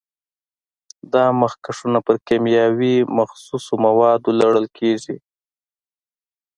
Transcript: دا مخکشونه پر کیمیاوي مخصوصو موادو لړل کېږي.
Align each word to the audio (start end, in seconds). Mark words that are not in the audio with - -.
دا 1.13 1.23
مخکشونه 1.41 1.99
پر 2.05 2.15
کیمیاوي 2.27 2.95
مخصوصو 3.17 3.73
موادو 3.85 4.29
لړل 4.41 4.65
کېږي. 4.77 5.15